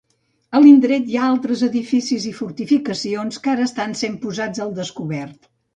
[0.55, 5.53] A l'indret hi ha d'altres edificis i fortificacions que ara estan sent posats al descobert.